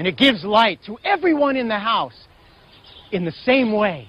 [0.00, 2.14] And it gives light to everyone in the house
[3.12, 4.08] in the same way.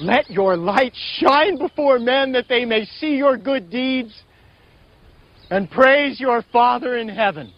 [0.00, 4.12] Let your light shine before men that they may see your good deeds
[5.48, 7.52] and praise your Father in heaven.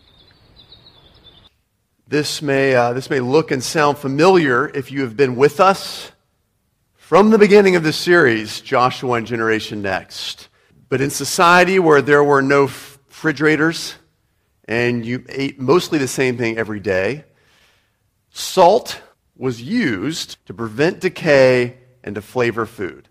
[2.07, 6.13] This may, uh, this may look and sound familiar if you have been with us
[6.97, 10.51] from the beginning of the series, Joshua and Generation Next.
[10.91, 13.95] But in society where there were no refrigerators
[14.71, 17.25] and you ate mostly the same thing every day,
[18.31, 19.03] salt
[19.37, 23.09] was used to prevent decay and to flavor food.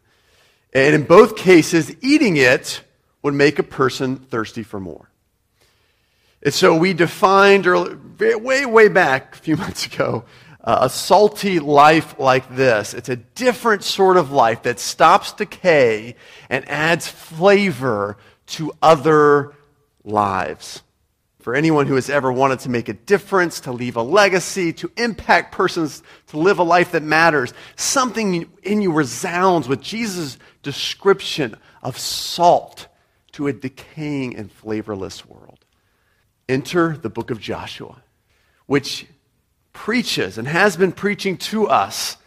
[0.73, 2.81] And in both cases, eating it
[3.21, 5.09] would make a person thirsty for more.
[6.41, 7.95] And so we defined early,
[8.35, 10.23] way, way back a few months ago
[10.63, 12.93] uh, a salty life like this.
[12.93, 16.15] It's a different sort of life that stops decay
[16.49, 18.17] and adds flavor
[18.47, 19.53] to other
[20.05, 20.83] lives.
[21.39, 24.91] For anyone who has ever wanted to make a difference, to leave a legacy, to
[24.97, 31.55] impact persons, to live a life that matters, something in you resounds with Jesus' description
[31.81, 32.87] of salt
[33.31, 35.63] to a decaying and flavorless world.
[36.49, 38.03] Enter the book of Joshua,
[38.65, 39.05] which
[39.71, 42.17] preaches and has been preaching to us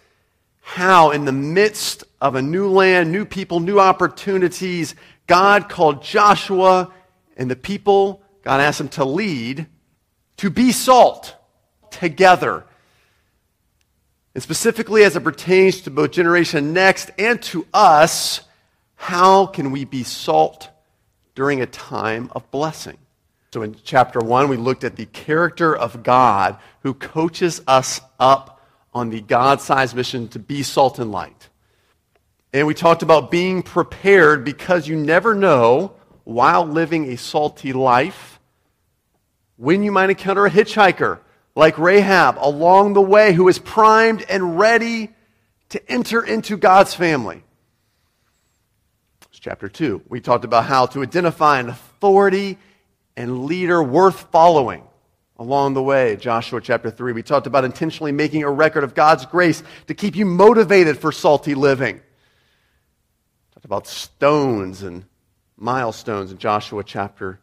[0.63, 4.95] how, in the midst of a new land, new people, new opportunities,
[5.27, 6.91] God called Joshua
[7.37, 9.67] and the people God asks them to lead
[10.39, 11.37] to be salt
[11.91, 12.65] together.
[14.35, 18.41] And specifically as it pertains to both Generation Next and to us,
[18.97, 20.69] how can we be salt
[21.35, 22.99] during a time of blessing?
[23.53, 28.67] So in chapter 1, we looked at the character of God who coaches us up
[28.95, 31.49] on the God sized mission to be salt and light.
[32.55, 35.93] And we talked about being prepared because you never know
[36.25, 38.32] while living a salty life
[39.63, 41.21] when you might encounter a hitchhiker
[41.55, 45.11] like Rahab along the way who is primed and ready
[45.69, 47.45] to enter into God's family.
[49.31, 50.03] It's chapter 2.
[50.09, 52.59] We talked about how to identify an authority
[53.17, 54.83] and leader worth following
[55.39, 56.17] along the way.
[56.17, 57.13] Joshua chapter 3.
[57.13, 61.13] We talked about intentionally making a record of God's grace to keep you motivated for
[61.13, 62.01] salty living.
[63.55, 65.05] Talked about stones and
[65.57, 67.39] milestones in Joshua chapter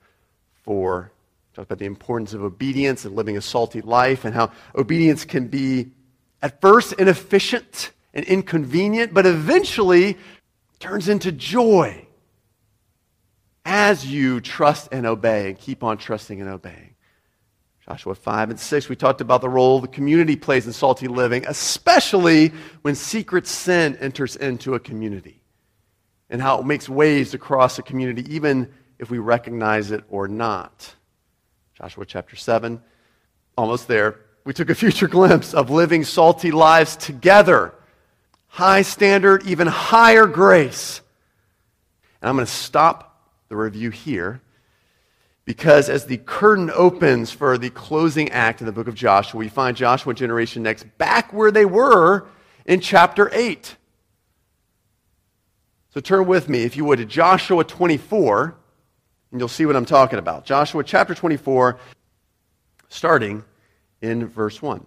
[0.63, 1.13] 4.
[1.59, 5.49] Talked about the importance of obedience and living a salty life and how obedience can
[5.49, 5.91] be
[6.41, 10.17] at first inefficient and inconvenient, but eventually
[10.79, 12.07] turns into joy
[13.65, 16.95] as you trust and obey and keep on trusting and obeying.
[17.85, 21.43] Joshua 5 and 6, we talked about the role the community plays in salty living,
[21.45, 22.53] especially
[22.83, 25.41] when secret sin enters into a community
[26.29, 30.95] and how it makes waves across a community, even if we recognize it or not.
[31.79, 32.81] Joshua chapter 7,
[33.57, 34.19] almost there.
[34.43, 37.73] We took a future glimpse of living salty lives together.
[38.47, 40.99] High standard, even higher grace.
[42.21, 44.41] And I'm going to stop the review here
[45.45, 49.47] because as the curtain opens for the closing act in the book of Joshua, we
[49.47, 52.27] find Joshua generation next back where they were
[52.65, 53.77] in chapter 8.
[55.93, 58.58] So turn with me, if you would, to Joshua 24,
[59.31, 60.45] and you'll see what I'm talking about.
[60.45, 61.79] Joshua chapter 24,
[62.87, 63.43] starting
[64.01, 64.85] in verse 1.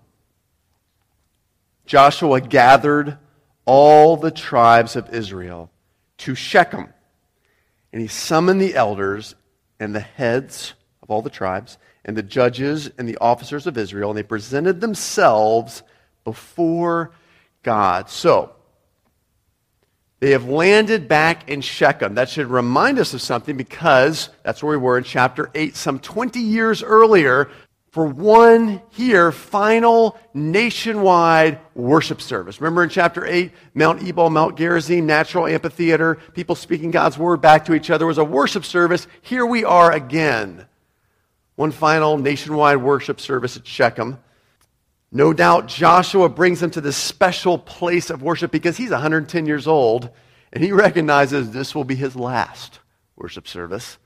[1.86, 3.18] Joshua gathered
[3.64, 5.70] all the tribes of Israel
[6.18, 6.88] to Shechem
[7.92, 9.34] and he summoned the elders
[9.78, 14.10] and the heads of all the tribes and the judges and the officers of Israel,
[14.10, 15.82] and they presented themselves
[16.24, 17.12] before
[17.62, 18.08] God.
[18.08, 18.54] So,
[20.22, 22.14] they have landed back in Shechem.
[22.14, 25.98] That should remind us of something because that's where we were in chapter 8, some
[25.98, 27.50] 20 years earlier
[27.90, 32.60] for one here final nationwide worship service.
[32.60, 37.64] Remember in chapter 8, Mount Ebal, Mount Gerizim, natural amphitheater, people speaking God's word back
[37.64, 39.08] to each other was a worship service.
[39.22, 40.66] Here we are again.
[41.56, 44.18] One final nationwide worship service at Shechem.
[45.14, 49.66] No doubt Joshua brings them to this special place of worship because he's 110 years
[49.66, 50.08] old
[50.54, 52.80] and he recognizes this will be his last
[53.14, 53.98] worship service.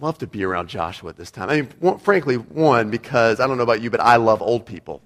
[0.00, 1.48] love to be around Joshua at this time.
[1.48, 5.00] I mean, frankly, one, because I don't know about you, but I love old people.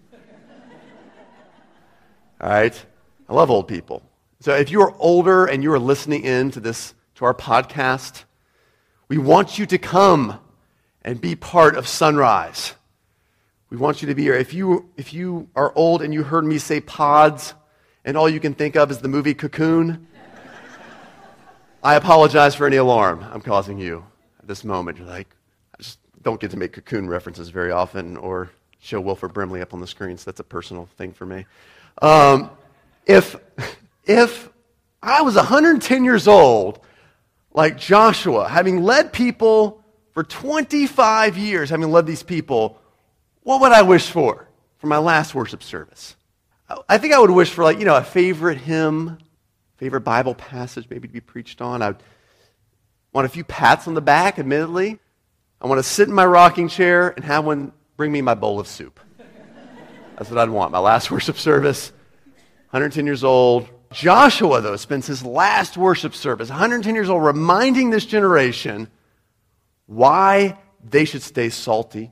[2.41, 2.87] All right?
[3.29, 4.03] I love old people.
[4.41, 8.25] So if you are older and you are listening in to this, to our podcast,
[9.09, 10.41] we want you to come
[11.03, 12.75] and be part of Sunrise.
[13.75, 14.37] We want you to be here.
[14.37, 17.55] If you, if you are old and you heard me say pods
[18.05, 20.07] and all you can think of is the movie Cocoon,
[21.83, 24.05] I apologize for any alarm I'm causing you
[24.39, 24.99] at this moment.
[24.99, 25.27] You're like,
[25.77, 28.49] I just don't get to make Cocoon references very often or
[28.79, 31.45] show Wilford Brimley up on the screen, so that's a personal thing for me.
[32.01, 32.53] Um,
[33.07, 33.35] if,
[34.05, 34.51] if
[35.03, 36.79] I was 110 years old,
[37.53, 39.83] like Joshua, having led people
[40.13, 42.79] for 25 years, having led these people,
[43.45, 44.49] what would I wish for
[44.79, 46.17] for my last worship service?
[46.89, 49.19] I think I would wish for, like, you know, a favorite hymn,
[49.77, 51.83] favorite Bible passage maybe to be preached on.
[51.83, 51.95] I
[53.13, 54.99] want a few pats on the back, admittedly.
[55.61, 58.59] I want to sit in my rocking chair and have one bring me my bowl
[58.59, 58.99] of soup.
[60.17, 60.73] That's what I'd want.
[60.73, 61.93] My last worship service,
[62.71, 63.69] 110 years old.
[63.93, 68.89] Joshua, though, spends his last worship service, 110 years old, reminding this generation
[69.87, 72.11] why they should stay salty.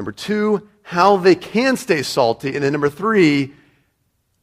[0.00, 2.54] Number two, how they can stay salty.
[2.54, 3.52] And then number three,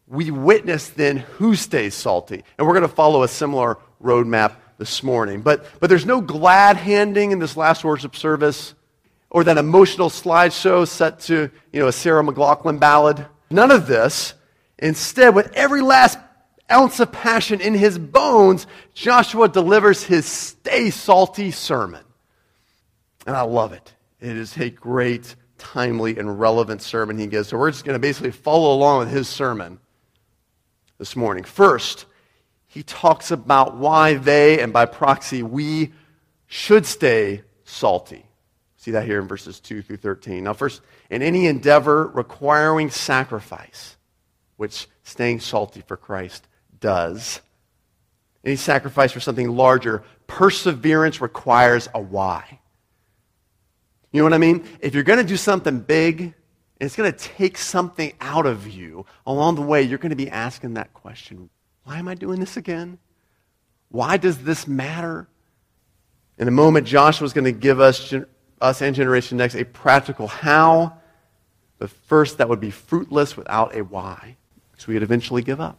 [0.06, 2.44] we witness then who stays salty.
[2.60, 5.42] And we're going to follow a similar roadmap this morning.
[5.42, 8.76] But, but there's no glad handing in this last worship service
[9.32, 13.26] or that emotional slideshow set to you know, a Sarah McLachlan ballad.
[13.50, 14.36] None of this.
[14.78, 16.20] Instead, with every last
[16.72, 22.04] ounce of passion in his bones, Joshua delivers his stay salty sermon.
[23.26, 23.96] And I love it.
[24.20, 27.50] It is a great, timely, and relevant sermon he gives.
[27.50, 29.80] So we're just going to basically follow along with his sermon
[30.98, 31.44] this morning.
[31.44, 32.06] First,
[32.68, 35.94] he talks about why they, and by proxy, we
[36.48, 38.26] should stay salty.
[38.78, 40.44] See that here in verses 2 through 13.
[40.44, 43.98] Now, first, in any endeavor requiring sacrifice,
[44.58, 46.48] which staying salty for Christ
[46.80, 47.42] does.
[48.44, 52.60] Any sacrifice for something larger, perseverance requires a why.
[54.18, 54.64] You know what I mean?
[54.80, 56.34] If you're going to do something big,
[56.82, 60.28] it's going to take something out of you along the way, you're going to be
[60.28, 61.52] asking that question
[61.84, 62.98] why am I doing this again?
[63.90, 65.28] Why does this matter?
[66.40, 68.12] In a moment, Joshua is going to give us,
[68.60, 70.98] us and Generation Next a practical how,
[71.78, 74.36] but first, that would be fruitless without a why,
[74.72, 75.78] because we would eventually give up.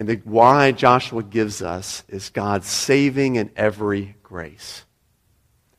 [0.00, 4.84] And the why Joshua gives us is God's saving and every grace.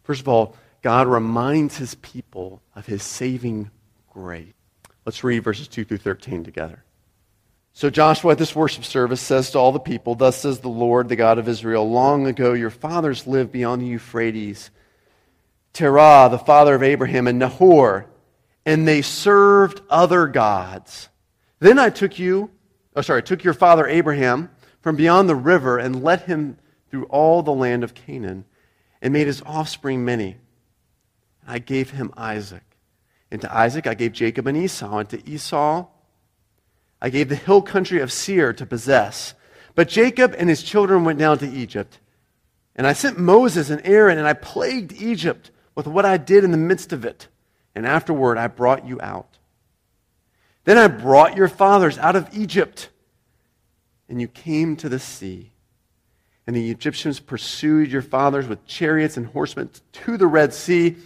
[0.04, 3.72] First of all, God reminds his people of his saving
[4.10, 4.54] grace.
[5.06, 6.84] Let's read verses 2 through 13 together.
[7.74, 11.10] So Joshua at this worship service says to all the people, Thus says the Lord,
[11.10, 14.70] the God of Israel, long ago your fathers lived beyond the Euphrates,
[15.74, 18.08] Terah, the father of Abraham, and Nahor,
[18.66, 21.10] and they served other gods.
[21.60, 22.52] Then I took you
[22.96, 24.50] oh, sorry, took your father Abraham
[24.82, 26.58] from beyond the river and led him
[26.90, 28.46] through all the land of Canaan
[29.02, 30.38] and made his offspring many.
[31.48, 32.64] I gave him Isaac.
[33.32, 34.98] And to Isaac I gave Jacob and Esau.
[34.98, 35.88] And to Esau
[37.02, 39.34] I gave the hill country of Seir to possess.
[39.74, 42.00] But Jacob and his children went down to Egypt.
[42.76, 46.52] And I sent Moses and Aaron, and I plagued Egypt with what I did in
[46.52, 47.28] the midst of it.
[47.74, 49.38] And afterward I brought you out.
[50.64, 52.90] Then I brought your fathers out of Egypt,
[54.08, 55.52] and you came to the sea.
[56.46, 60.98] And the Egyptians pursued your fathers with chariots and horsemen to the Red Sea.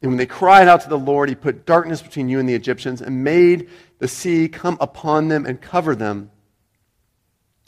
[0.00, 2.54] And when they cried out to the Lord, he put darkness between you and the
[2.54, 6.30] Egyptians and made the sea come upon them and cover them.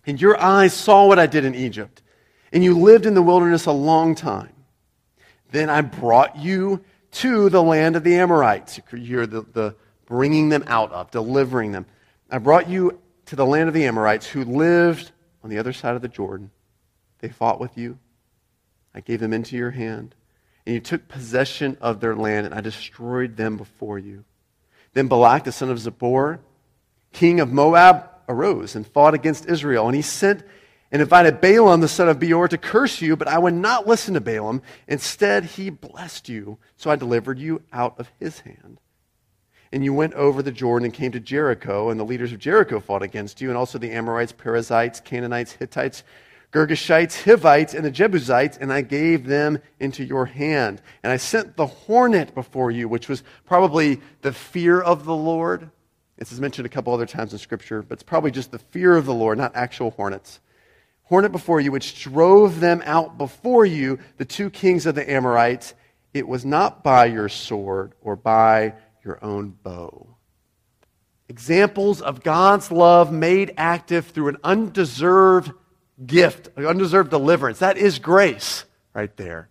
[0.07, 2.03] And your eyes saw what I did in Egypt,
[2.53, 4.53] and you lived in the wilderness a long time.
[5.51, 8.81] Then I brought you to the land of the Amorites.
[8.93, 9.75] You're the, the
[10.07, 11.87] bringing them out of, delivering them.
[12.31, 15.11] I brought you to the land of the Amorites who lived
[15.43, 16.51] on the other side of the Jordan.
[17.19, 17.99] They fought with you.
[18.95, 20.15] I gave them into your hand.
[20.71, 24.23] And you took possession of their land, and I destroyed them before you.
[24.93, 26.39] Then Balak, the son of Zippor,
[27.13, 29.89] king of Moab, arose and fought against Israel.
[29.89, 30.45] And he sent
[30.93, 34.15] and invited Balaam, the son of Beor, to curse you, but I would not listen
[34.15, 34.63] to Balaam.
[34.87, 38.79] Instead, he blessed you, so I delivered you out of his hand.
[39.73, 42.79] And you went over the Jordan and came to Jericho, and the leaders of Jericho
[42.79, 46.05] fought against you, and also the Amorites, Perizzites, Canaanites, Hittites,
[46.53, 50.83] Girgashites, Hivites, and the Jebusites, and I gave them into your hand.
[51.03, 55.71] And I sent the hornet before you, which was probably the fear of the Lord.
[56.17, 58.97] This is mentioned a couple other times in Scripture, but it's probably just the fear
[58.97, 60.41] of the Lord, not actual hornets.
[61.05, 65.75] hornet before you, which drove them out before you, the two kings of the Amorites.
[66.13, 70.17] It was not by your sword or by your own bow.
[71.29, 75.53] Examples of God's love made active through an undeserved
[76.05, 77.59] gift, undeserved deliverance.
[77.59, 78.65] That is grace
[78.95, 79.49] right there.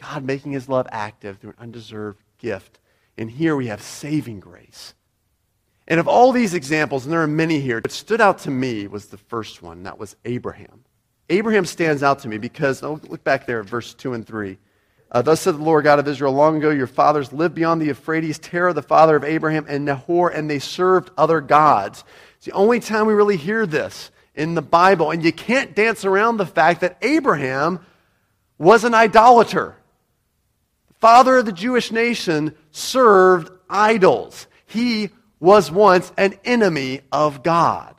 [0.00, 2.78] God making his love active through an undeserved gift.
[3.16, 4.94] And here we have saving grace.
[5.86, 8.86] And of all these examples, and there are many here, what stood out to me
[8.86, 9.82] was the first one.
[9.82, 10.84] That was Abraham.
[11.28, 14.58] Abraham stands out to me because, oh, look back there at verse 2 and 3.
[15.10, 17.86] Uh, Thus said the Lord God of Israel, long ago your fathers lived beyond the
[17.86, 22.04] Euphrates, Terah, the father of Abraham, and Nahor, and they served other gods.
[22.36, 25.10] It's the only time we really hear this in the Bible.
[25.10, 27.80] And you can't dance around the fact that Abraham
[28.58, 29.76] was an idolater.
[30.88, 34.46] The father of the Jewish nation served idols.
[34.66, 35.10] He
[35.40, 37.94] was once an enemy of God.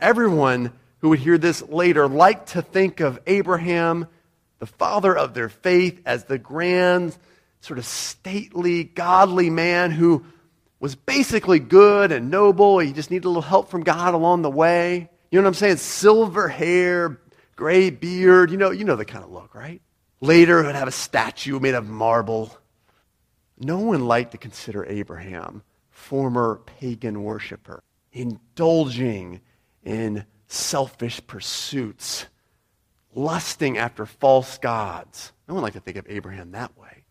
[0.00, 4.08] Everyone who would hear this later liked to think of Abraham,
[4.58, 7.16] the father of their faith, as the grand,
[7.60, 10.24] sort of stately, godly man who
[10.80, 12.78] was basically good and noble.
[12.78, 15.08] He just needed a little help from God along the way.
[15.30, 15.76] You know what I'm saying?
[15.78, 17.20] Silver hair,
[17.56, 18.50] gray beard.
[18.50, 19.82] You know, you know the kind of look, right?
[20.20, 22.56] Later, would have a statue made of marble.
[23.58, 29.40] No one liked to consider Abraham former pagan worshiper, indulging
[29.82, 32.26] in selfish pursuits,
[33.14, 35.32] lusting after false gods.
[35.48, 37.04] No one liked to think of Abraham that way.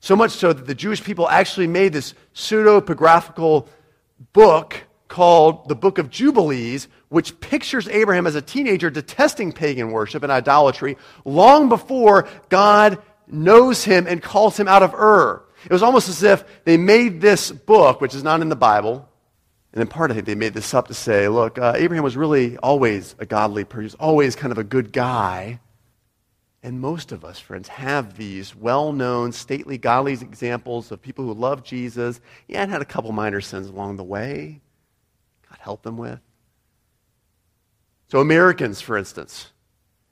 [0.00, 3.66] So much so that the Jewish people actually made this pseudo-epigraphical
[4.32, 10.22] book called the Book of Jubilees, which pictures Abraham as a teenager detesting pagan worship
[10.22, 15.42] and idolatry long before God knows him and calls him out of Ur.
[15.64, 19.08] It was almost as if they made this book, which is not in the Bible,
[19.76, 22.16] and in part, I think they made this up to say, look, uh, Abraham was
[22.16, 25.60] really always a godly person, he was always kind of a good guy.
[26.62, 31.34] And most of us, friends, have these well known, stately, godly examples of people who
[31.34, 32.22] love Jesus.
[32.48, 34.62] Yeah, and had a couple minor sins along the way.
[35.66, 36.20] Help them with.
[38.06, 39.50] So, Americans, for instance,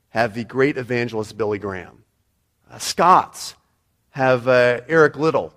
[0.08, 2.02] have the great evangelist Billy Graham.
[2.68, 3.54] Uh, Scots
[4.10, 5.54] have uh, Eric Liddell,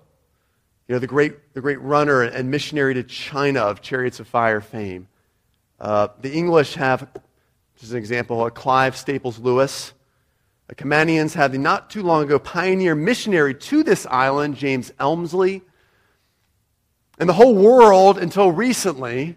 [0.86, 4.60] you know, the great, the great runner and missionary to China of Chariots of Fire
[4.60, 5.08] fame.
[5.80, 7.08] Uh, the English have,
[7.80, 9.94] just an example, uh, Clive Staples Lewis.
[10.68, 15.62] The Caymanians have the not too long ago pioneer missionary to this island, James Elmslie.
[17.18, 19.34] And the whole world, until recently,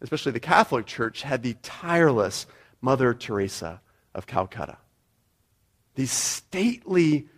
[0.00, 2.46] especially the Catholic Church, had the tireless
[2.80, 3.80] Mother Teresa
[4.14, 4.76] of Calcutta.
[5.94, 7.28] These stately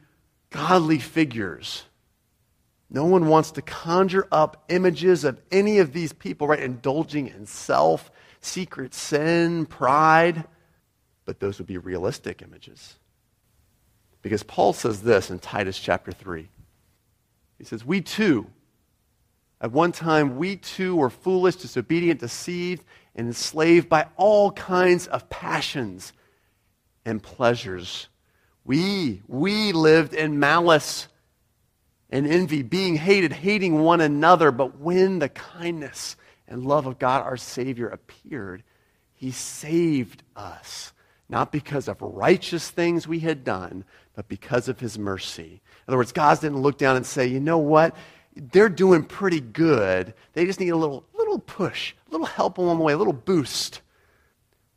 [0.50, 1.84] godly figures.
[2.88, 6.60] No one wants to conjure up images of any of these people, right?
[6.60, 8.10] Indulging in self,
[8.40, 10.44] secret sin, pride.
[11.24, 12.96] But those would be realistic images.
[14.22, 16.48] Because Paul says this in Titus chapter 3.
[17.58, 18.46] He says, We too,
[19.60, 22.84] at one time, we too were foolish, disobedient, deceived,
[23.14, 26.12] and enslaved by all kinds of passions
[27.04, 28.08] and pleasures
[28.66, 31.06] we, we lived in malice
[32.10, 34.50] and envy, being hated, hating one another.
[34.50, 36.16] But when the kindness
[36.48, 38.64] and love of God, our Savior, appeared,
[39.14, 40.92] He saved us.
[41.28, 43.84] Not because of righteous things we had done,
[44.14, 45.60] but because of His mercy.
[45.86, 47.94] In other words, God didn't look down and say, you know what?
[48.36, 50.14] They're doing pretty good.
[50.34, 53.12] They just need a little, little push, a little help along the way, a little
[53.12, 53.80] boost.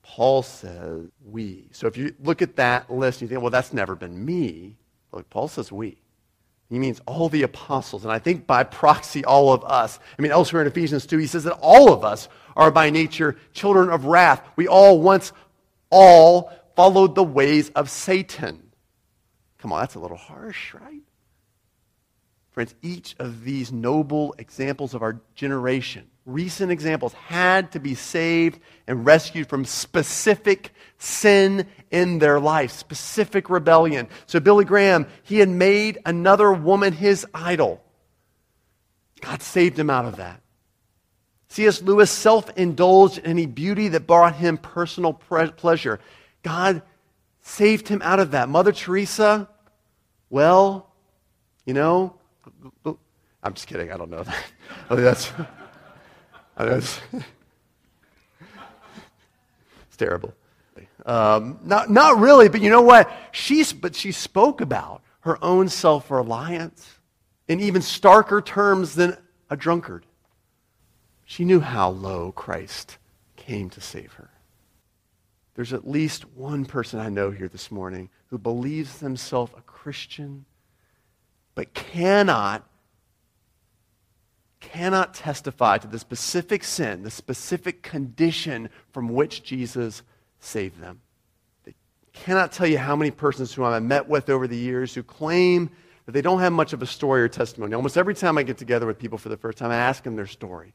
[0.02, 1.68] Paul says we.
[1.72, 4.78] So if you look at that list, and you think, well, that's never been me.
[5.12, 5.98] Look, Paul says we.
[6.70, 8.04] He means all the apostles.
[8.04, 10.00] And I think by proxy, all of us.
[10.18, 13.38] I mean, elsewhere in Ephesians 2, he says that all of us are by nature
[13.54, 14.42] children of wrath.
[14.56, 15.34] We all once,
[15.90, 18.72] all followed the ways of Satan.
[19.58, 21.02] Come on, that's a little harsh, right?
[22.60, 28.60] Friends, each of these noble examples of our generation recent examples, had to be saved
[28.88, 34.08] and rescued from specific sin in their life, specific rebellion.
[34.28, 37.84] So, Billy Graham, he had made another woman his idol.
[39.22, 40.42] God saved him out of that.
[41.50, 41.82] C.S.
[41.82, 46.00] Lewis self indulged in any beauty that brought him personal pre- pleasure.
[46.44, 46.84] God
[47.42, 48.50] saved him out of that.
[48.50, 49.50] Mother Teresa,
[50.30, 50.92] well,
[51.66, 52.19] you know,
[53.44, 53.92] I'm just kidding.
[53.92, 54.44] I don't know that.
[54.90, 55.32] that's.
[56.54, 57.18] it's
[59.98, 60.34] terrible.
[61.06, 63.10] Um, not, not really, but you know what?
[63.32, 67.00] She's, but she spoke about her own self reliance
[67.48, 69.18] in even starker terms than
[69.50, 70.06] a drunkard.
[71.26, 72.98] She knew how low Christ
[73.36, 74.30] came to save her.
[75.56, 80.46] there's at least one person I know here this morning who believes himself a Christian,
[81.60, 82.66] but cannot
[84.62, 90.02] cannot testify to the specific sin, the specific condition from which Jesus
[90.40, 91.02] saved them.
[91.66, 91.76] They
[92.14, 95.70] cannot tell you how many persons who I've met with over the years who claim
[96.06, 97.74] that they don't have much of a story or testimony.
[97.74, 100.16] Almost every time I get together with people for the first time, I ask them
[100.16, 100.74] their story.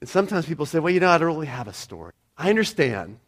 [0.00, 2.12] And sometimes people say, well, you know, I don't really have a story.
[2.36, 3.20] I understand.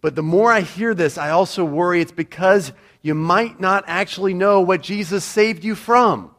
[0.00, 4.34] But the more I hear this, I also worry it's because you might not actually
[4.34, 6.34] know what Jesus saved you from.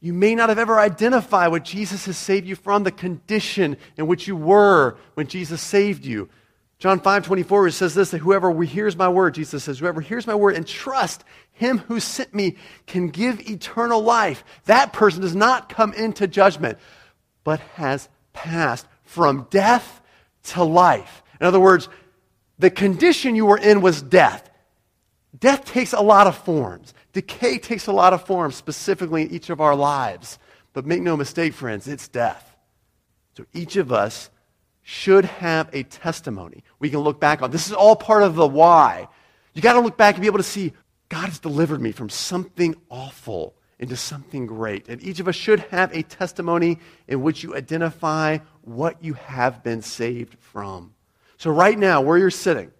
[0.00, 4.06] You may not have ever identified what Jesus has saved you from, the condition in
[4.06, 6.28] which you were when Jesus saved you.
[6.78, 10.26] John 5 24 it says this that whoever hears my word, Jesus says, whoever hears
[10.26, 12.56] my word and trust him who sent me
[12.86, 14.44] can give eternal life.
[14.66, 16.78] That person does not come into judgment,
[17.42, 20.00] but has passed from death
[20.44, 21.24] to life.
[21.40, 21.88] In other words,
[22.58, 24.50] the condition you were in was death.
[25.38, 26.94] Death takes a lot of forms.
[27.12, 30.38] Decay takes a lot of forms, specifically in each of our lives.
[30.72, 32.56] But make no mistake, friends, it's death.
[33.36, 34.30] So each of us
[34.82, 37.50] should have a testimony we can look back on.
[37.50, 39.08] This is all part of the why.
[39.54, 40.72] You got to look back and be able to see
[41.08, 44.88] God has delivered me from something awful into something great.
[44.88, 49.62] And each of us should have a testimony in which you identify what you have
[49.62, 50.94] been saved from.
[51.38, 52.70] So, right now, where you're sitting,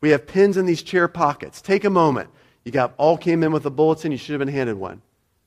[0.00, 1.62] we have pins in these chair pockets.
[1.62, 2.30] Take a moment.
[2.64, 5.00] You got all came in with a bulletin, you should have been handed one.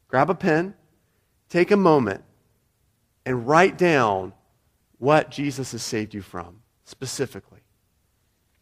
[0.07, 0.73] Grab a pen,
[1.49, 2.23] take a moment,
[3.25, 4.33] and write down
[4.97, 7.59] what Jesus has saved you from specifically.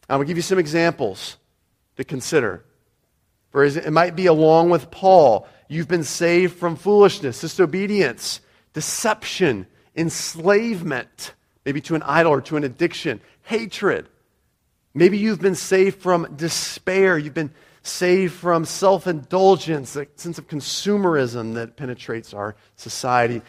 [0.10, 1.38] I'm going to give you some examples
[1.98, 2.66] to consider.
[3.52, 5.48] For it might be along with Paul.
[5.68, 8.42] You've been saved from foolishness, disobedience,
[8.74, 11.34] deception, enslavement,
[11.66, 14.08] maybe to an idol or to an addiction, hatred.
[14.94, 17.18] Maybe you've been saved from despair.
[17.18, 17.54] You've been
[17.84, 23.42] saved from self indulgence, a sense of consumerism that penetrates our society.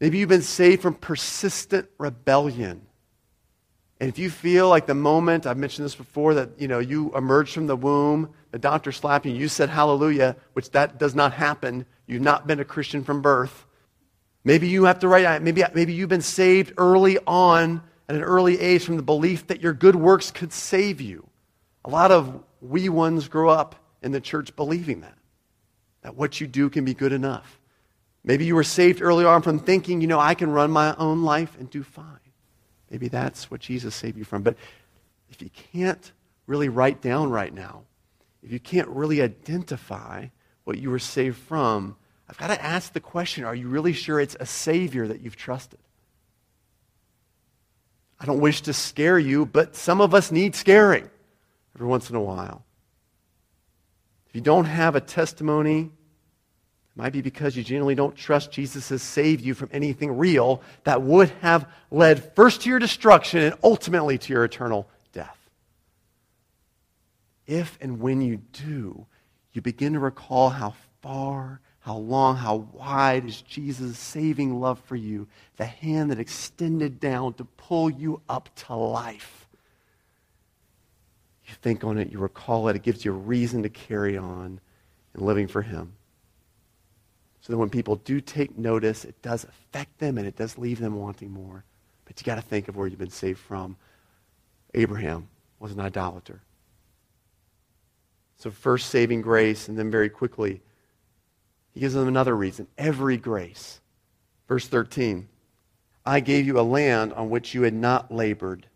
[0.00, 2.82] Maybe you've been saved from persistent rebellion.
[4.00, 7.14] And if you feel like the moment, I've mentioned this before, that you know you
[7.16, 11.32] emerged from the womb, the doctor slapped you, you said hallelujah, which that does not
[11.32, 11.84] happen.
[12.06, 13.66] You've not been a Christian from birth.
[14.44, 18.22] Maybe you have to write, uh, maybe, maybe you've been saved early on at an
[18.22, 21.26] early age from the belief that your good works could save you.
[21.84, 25.18] A lot of wee ones grow up in the church believing that,
[26.02, 27.60] that what you do can be good enough.
[28.24, 31.22] Maybe you were saved early on from thinking, you know, I can run my own
[31.22, 32.04] life and do fine.
[32.90, 34.42] Maybe that's what Jesus saved you from.
[34.42, 34.56] But
[35.30, 36.12] if you can't
[36.46, 37.82] really write down right now,
[38.42, 40.26] if you can't really identify
[40.64, 41.96] what you were saved from,
[42.28, 45.36] I've got to ask the question are you really sure it's a Savior that you've
[45.36, 45.80] trusted?
[48.20, 51.08] I don't wish to scare you, but some of us need scaring
[51.74, 52.64] every once in a while.
[54.28, 58.88] If you don't have a testimony, it might be because you genuinely don't trust Jesus
[58.88, 63.54] has saved you from anything real that would have led first to your destruction and
[63.62, 65.38] ultimately to your eternal death.
[67.46, 69.06] If and when you do,
[69.52, 74.96] you begin to recall how far how long, how wide is Jesus' saving love for
[74.96, 75.28] you?
[75.56, 79.48] The hand that extended down to pull you up to life.
[81.46, 84.60] You think on it, you recall it, it gives you a reason to carry on
[85.14, 85.94] in living for Him.
[87.40, 90.80] So that when people do take notice, it does affect them and it does leave
[90.80, 91.64] them wanting more.
[92.04, 93.76] But you got to think of where you've been saved from.
[94.74, 96.42] Abraham was an idolater.
[98.36, 100.60] So, first saving grace, and then very quickly,
[101.78, 103.80] he gives them another reason every grace.
[104.48, 105.28] Verse 13
[106.04, 108.66] I gave you a land on which you had not labored,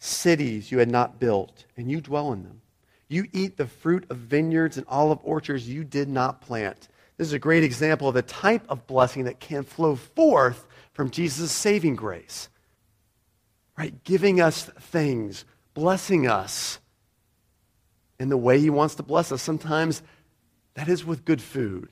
[0.00, 2.60] cities you had not built, and you dwell in them.
[3.06, 6.88] You eat the fruit of vineyards and olive orchards you did not plant.
[7.18, 11.10] This is a great example of the type of blessing that can flow forth from
[11.10, 12.48] Jesus' saving grace.
[13.78, 14.02] Right?
[14.02, 16.80] Giving us things, blessing us
[18.18, 19.40] in the way he wants to bless us.
[19.40, 20.02] Sometimes
[20.74, 21.90] that is with good food.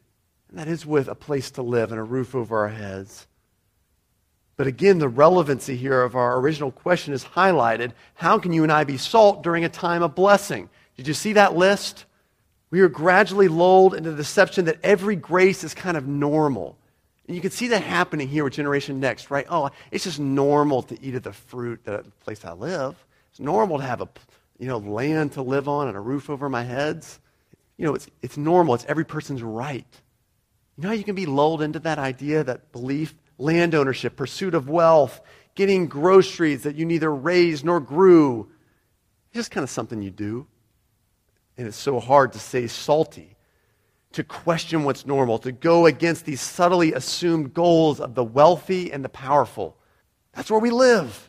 [0.49, 3.27] And that is with a place to live and a roof over our heads.
[4.57, 7.93] But again, the relevancy here of our original question is highlighted.
[8.15, 10.69] How can you and I be salt during a time of blessing?
[10.97, 12.07] Did you see that list?
[12.71, 16.77] We are gradually lulled into the deception that every grace is kind of normal.
[17.27, 19.47] And you can see that happening here with Generation Next, right?
[19.49, 22.97] Oh, it's just normal to eat of the fruit that the place I live.
[23.31, 24.09] It's normal to have a
[24.59, 27.21] you know, land to live on and a roof over my heads.
[27.77, 28.75] You know, it's, it's normal.
[28.75, 29.87] It's every person's right.
[30.79, 33.13] You know how you can be lulled into that idea, that belief?
[33.37, 35.21] Land ownership, pursuit of wealth,
[35.57, 38.49] getting groceries that you neither raised nor grew.
[39.27, 40.47] It's just kind of something you do.
[41.57, 43.37] And it's so hard to say salty,
[44.13, 49.05] to question what's normal, to go against these subtly assumed goals of the wealthy and
[49.05, 49.77] the powerful.
[50.33, 51.29] That's where we live.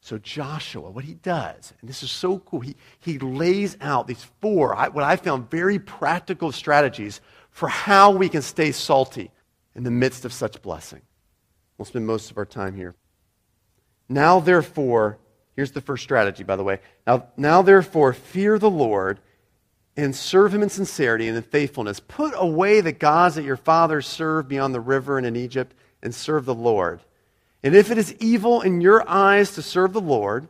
[0.00, 4.26] So, Joshua, what he does, and this is so cool, he, he lays out these
[4.40, 7.20] four, what I found very practical strategies
[7.58, 9.32] for how we can stay salty
[9.74, 11.02] in the midst of such blessing.
[11.76, 12.94] We'll spend most of our time here.
[14.08, 15.18] Now, therefore,
[15.56, 16.78] here's the first strategy, by the way.
[17.04, 19.18] Now, now therefore, fear the Lord
[19.96, 21.98] and serve him in sincerity and in faithfulness.
[21.98, 26.14] Put away the gods that your fathers served beyond the river and in Egypt, and
[26.14, 27.00] serve the Lord.
[27.64, 30.46] And if it is evil in your eyes to serve the Lord,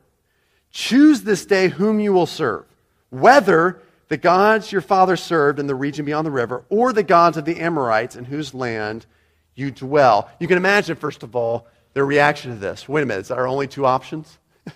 [0.71, 2.67] choose this day whom you will serve,
[3.09, 7.37] whether the gods your father served in the region beyond the river, or the gods
[7.37, 9.07] of the Amorites in whose land
[9.55, 10.31] you dwell.
[10.41, 12.89] You can imagine, first of all, their reaction to this.
[12.89, 14.39] Wait a minute, is our only two options?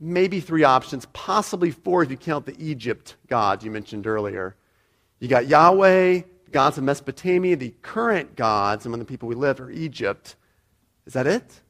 [0.00, 4.56] maybe three options, possibly four if you count the Egypt gods you mentioned earlier.
[5.20, 9.60] You got Yahweh, the gods of Mesopotamia, the current gods among the people we live
[9.60, 10.36] are Egypt.
[11.06, 11.60] Is that it?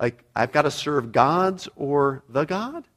[0.00, 2.88] Like, I've got to serve gods or the God?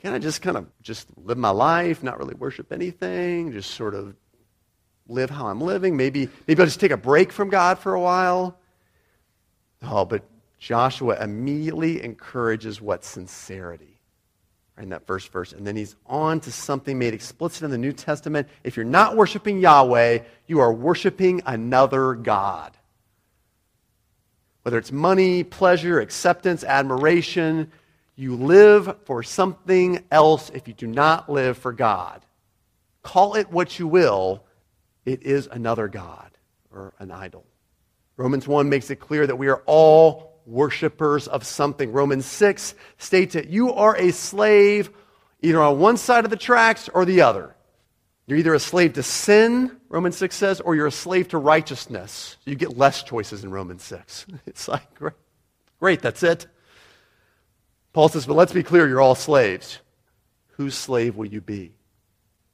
[0.00, 3.94] Can I just kind of just live my life, not really worship anything, just sort
[3.94, 4.14] of
[5.08, 5.96] live how I'm living?
[5.96, 8.58] Maybe, maybe I'll just take a break from God for a while?
[9.82, 10.22] Oh, but
[10.58, 13.04] Joshua immediately encourages what?
[13.04, 13.98] Sincerity
[14.78, 15.52] Right in that first verse.
[15.52, 18.46] And then he's on to something made explicit in the New Testament.
[18.62, 22.76] If you're not worshiping Yahweh, you are worshiping another God.
[24.62, 27.72] Whether it's money, pleasure, acceptance, admiration,
[28.18, 32.24] you live for something else if you do not live for God.
[33.02, 34.44] Call it what you will,
[35.06, 36.30] it is another God
[36.72, 37.46] or an idol.
[38.16, 41.92] Romans 1 makes it clear that we are all worshippers of something.
[41.92, 44.90] Romans 6 states that you are a slave
[45.40, 47.54] either on one side of the tracks or the other.
[48.26, 52.36] You're either a slave to sin, Romans 6 says, or you're a slave to righteousness.
[52.44, 54.26] You get less choices in Romans 6.
[54.46, 55.14] It's like, great,
[55.78, 56.48] great that's it.
[57.98, 59.80] Paul says, but let's be clear, you're all slaves.
[60.52, 61.72] Whose slave will you be?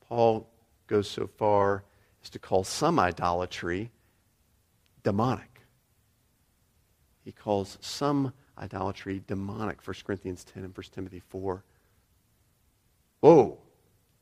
[0.09, 0.48] Paul
[0.87, 1.85] goes so far
[2.22, 3.90] as to call some idolatry
[5.02, 5.54] demonic
[7.24, 11.62] he calls some idolatry demonic, 1 Corinthians 10 and 1 Timothy 4.
[13.20, 13.59] Whoa.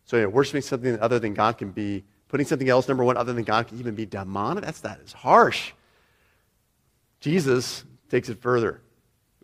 [0.05, 3.33] So yeah, worshiping something other than God can be, putting something else, number one, other
[3.33, 4.65] than God can even be demonic.
[4.65, 5.73] That's that is harsh.
[7.21, 8.81] Jesus takes it further,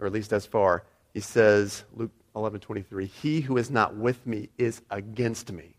[0.00, 0.84] or at least as far.
[1.14, 5.76] He says, Luke 11, 23, He who is not with me is against me.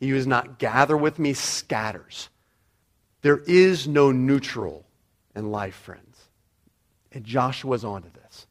[0.00, 2.28] He who is not gather with me scatters.
[3.22, 4.84] There is no neutral
[5.34, 6.18] in life, friends.
[7.12, 8.46] And Joshua's onto this.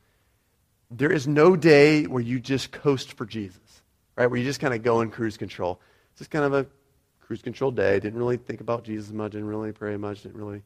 [0.89, 3.81] There is no day where you just coast for Jesus,
[4.15, 4.27] right?
[4.27, 5.79] Where you just kind of go in cruise control.
[6.11, 6.65] It's just kind of a
[7.19, 7.99] cruise control day.
[7.99, 9.31] Didn't really think about Jesus much.
[9.33, 10.23] Didn't really pray much.
[10.23, 10.61] Didn't really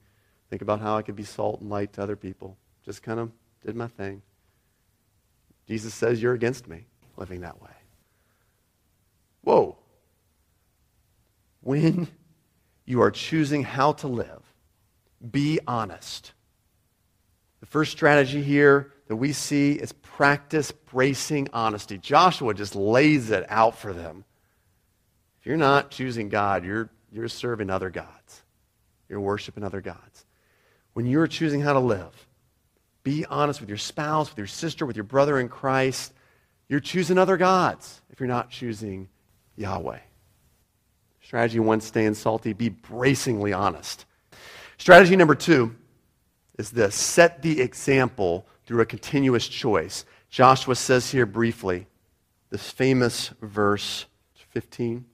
[0.50, 2.58] think about how I could be salt and light to other people.
[2.84, 3.32] Just kind of
[3.66, 4.22] did my thing.
[5.68, 6.86] Jesus says you're against me
[7.18, 7.72] living that way.
[9.42, 9.78] Whoa.
[11.62, 12.08] When
[12.86, 14.44] you are choosing how to live,
[15.32, 16.34] be honest.
[17.60, 21.98] The first strategy here that we see is practice bracing honesty.
[21.98, 24.24] Joshua just lays it out for them.
[25.40, 28.44] If you're not choosing God, you're, you're serving other gods.
[29.10, 30.26] You're worshiping other gods.
[30.94, 32.28] When you're choosing how to live,
[33.06, 36.12] be honest with your spouse, with your sister, with your brother in Christ.
[36.68, 39.08] You're choosing other gods if you're not choosing
[39.56, 40.00] Yahweh.
[41.22, 44.06] Strategy one, staying salty, be bracingly honest.
[44.78, 45.76] Strategy number two,
[46.58, 50.04] is this set the example through a continuous choice.
[50.30, 51.86] Joshua says here briefly,
[52.50, 54.08] this famous verse
[54.50, 55.06] 15.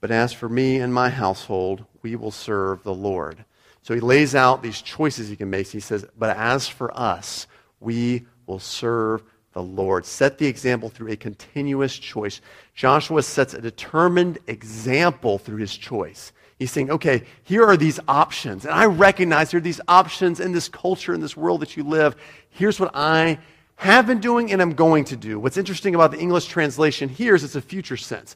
[0.00, 3.44] But as for me and my household, we will serve the Lord.
[3.84, 5.68] So he lays out these choices he can make.
[5.68, 7.46] He says, But as for us,
[7.80, 10.06] we will serve the Lord.
[10.06, 12.40] Set the example through a continuous choice.
[12.74, 16.32] Joshua sets a determined example through his choice.
[16.58, 18.64] He's saying, okay, here are these options.
[18.64, 21.84] And I recognize there are these options in this culture, in this world that you
[21.84, 22.16] live.
[22.48, 23.38] Here's what I
[23.76, 25.38] have been doing and I'm going to do.
[25.38, 28.34] What's interesting about the English translation here is it's a future sense.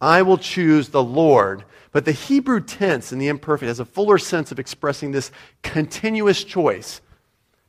[0.00, 1.64] I will choose the Lord.
[1.92, 5.30] But the Hebrew tense in the imperfect has a fuller sense of expressing this
[5.62, 7.00] continuous choice.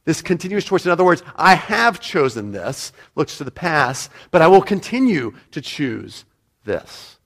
[0.06, 0.86] This continuous choice.
[0.86, 5.34] In other words, I have chosen this, looks to the past, but I will continue
[5.52, 6.26] to choose
[6.65, 7.17] this,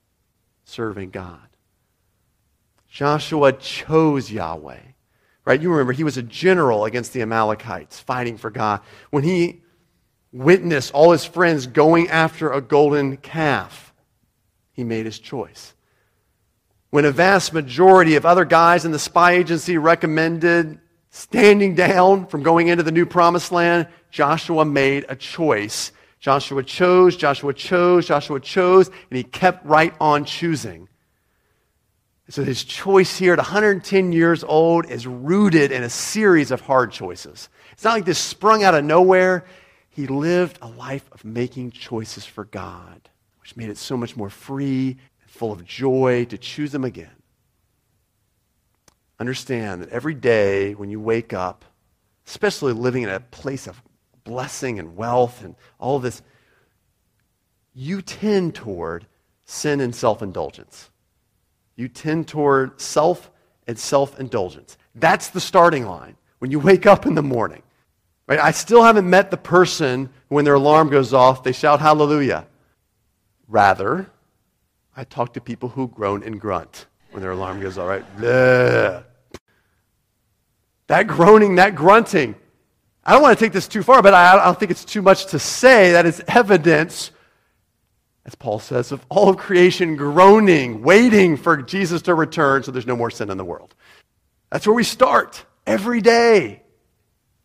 [0.64, 1.38] serving God.
[2.88, 4.80] Joshua chose Yahweh.
[5.44, 5.60] Right?
[5.60, 8.80] You remember he was a general against the Amalekites fighting for God.
[9.10, 9.62] When he
[10.32, 13.83] witnessed all his friends going after a golden calf.
[14.74, 15.72] He made his choice.
[16.90, 20.78] When a vast majority of other guys in the spy agency recommended
[21.10, 25.92] standing down from going into the new promised land, Joshua made a choice.
[26.20, 30.88] Joshua chose, Joshua chose, Joshua chose, and he kept right on choosing.
[32.28, 36.90] So his choice here at 110 years old is rooted in a series of hard
[36.90, 37.48] choices.
[37.72, 39.44] It's not like this sprung out of nowhere.
[39.90, 43.08] He lived a life of making choices for God,
[43.44, 47.10] which made it so much more free and full of joy to choose Him again.
[49.20, 51.66] Understand that every day when you wake up,
[52.26, 53.82] especially living in a place of
[54.24, 56.22] blessing and wealth and all this,
[57.74, 59.06] you tend toward
[59.44, 60.88] sin and self indulgence.
[61.76, 63.30] You tend toward self
[63.66, 64.78] and self indulgence.
[64.94, 67.62] That's the starting line when you wake up in the morning.
[68.26, 68.40] Right?
[68.40, 72.46] I still haven't met the person when their alarm goes off, they shout hallelujah.
[73.48, 74.10] Rather,
[74.96, 78.04] I talk to people who groan and grunt when their alarm goes all right.
[78.16, 79.04] Bleh.
[80.86, 82.34] That groaning, that grunting.
[83.04, 85.26] I don't want to take this too far, but I don't think it's too much
[85.26, 87.10] to say that it's evidence,
[88.24, 92.86] as Paul says, of all of creation groaning, waiting for Jesus to return so there's
[92.86, 93.74] no more sin in the world.
[94.50, 96.62] That's where we start every day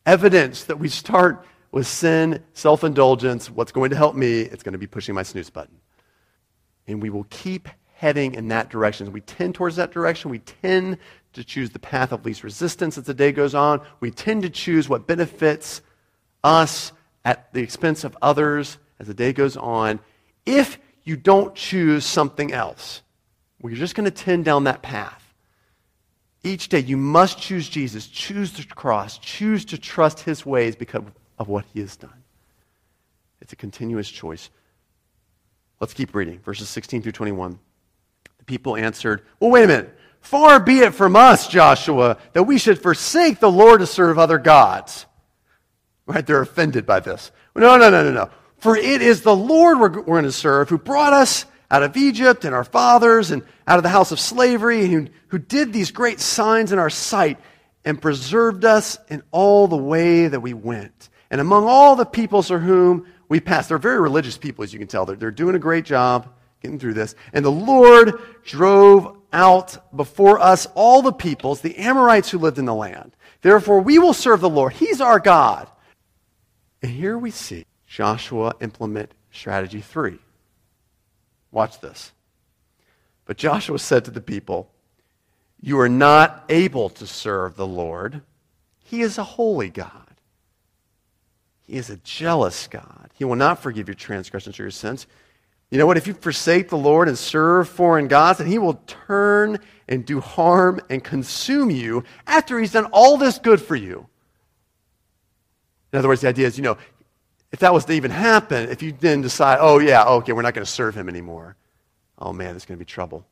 [0.06, 3.50] evidence that we start with sin, self indulgence.
[3.50, 4.42] What's going to help me?
[4.42, 5.79] It's going to be pushing my snooze button.
[6.90, 9.12] And we will keep heading in that direction.
[9.12, 10.32] we tend towards that direction.
[10.32, 10.98] We tend
[11.34, 13.82] to choose the path of least resistance as the day goes on.
[14.00, 15.82] We tend to choose what benefits
[16.44, 16.92] us
[17.24, 20.00] at the expense of others as the day goes on.
[20.46, 23.02] If you don't choose something else,
[23.62, 25.34] well, you're just going to tend down that path.
[26.44, 31.04] Each day, you must choose Jesus, choose the cross, choose to trust his ways because
[31.38, 32.24] of what he has done.
[33.42, 34.50] It's a continuous choice.
[35.80, 37.58] Let's keep reading, verses 16 through 21.
[38.38, 39.96] The people answered, Well, wait a minute.
[40.20, 44.38] Far be it from us, Joshua, that we should forsake the Lord to serve other
[44.38, 45.06] gods.
[46.06, 46.26] Right?
[46.26, 47.32] They're offended by this.
[47.56, 48.30] No, no, no, no, no.
[48.58, 51.96] For it is the Lord we're, we're going to serve who brought us out of
[51.96, 55.92] Egypt and our fathers and out of the house of slavery, who, who did these
[55.92, 57.40] great signs in our sight
[57.86, 61.10] and preserved us in all the way that we went.
[61.32, 64.80] And among all the peoples for whom we passed, they're very religious people, as you
[64.80, 65.06] can tell.
[65.06, 66.28] They're, they're doing a great job
[66.62, 67.16] getting through this.
[67.32, 72.66] And the Lord drove out before us all the peoples, the Amorites who lived in
[72.66, 73.16] the land.
[73.42, 74.74] Therefore, we will serve the Lord.
[74.74, 75.70] He's our God.
[76.82, 80.20] And here we see Joshua implement strategy three.
[81.52, 82.12] Watch this.
[83.26, 84.72] But Joshua said to the people,
[85.62, 88.22] You are not able to serve the Lord.
[88.84, 90.09] He is a holy God.
[91.70, 93.12] He is a jealous God.
[93.14, 95.06] He will not forgive your transgressions or your sins.
[95.70, 95.98] You know what?
[95.98, 100.20] If you forsake the Lord and serve foreign gods, then he will turn and do
[100.20, 104.08] harm and consume you after he's done all this good for you.
[105.94, 106.76] In other words, the idea is, you know,
[107.52, 110.56] if that was to even happen, if you then decide, oh, yeah, okay, we're not
[110.56, 111.56] going to serve him anymore,
[112.18, 113.28] oh man, there's going to be trouble.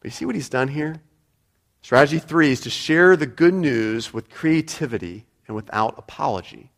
[0.00, 1.02] But you see what he's done here?
[1.82, 6.70] Strategy three is to share the good news with creativity and without apology.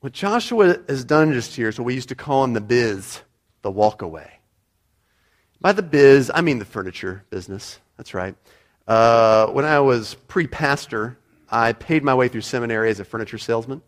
[0.00, 3.20] What Joshua has done just here is what we used to call in the biz
[3.62, 4.30] the walk away.
[5.60, 7.80] By the biz, I mean the furniture business.
[7.96, 8.36] That's right.
[8.86, 11.18] Uh, when I was pre pastor,
[11.50, 13.82] I paid my way through seminary as a furniture salesman.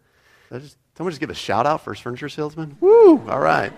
[0.50, 2.76] I just Someone just give a shout out for furniture salesman?
[2.78, 3.26] Woo!
[3.26, 3.72] All right.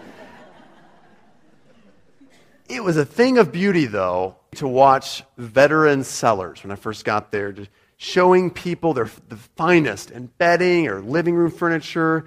[2.68, 7.30] It was a thing of beauty, though, to watch veteran sellers when I first got
[7.30, 7.70] there, just
[8.02, 12.24] showing people their, the finest in bedding or living room furniture.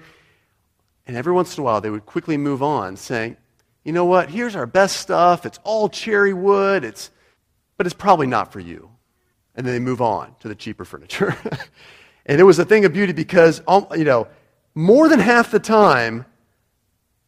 [1.06, 3.36] And every once in a while, they would quickly move on, saying,
[3.84, 5.44] you know what, here's our best stuff.
[5.44, 7.10] It's all cherry wood, it's,
[7.76, 8.90] but it's probably not for you.
[9.54, 11.36] And then they move on to the cheaper furniture.
[12.26, 14.28] and it was a thing of beauty because, um, you know,
[14.74, 16.24] more than half the time,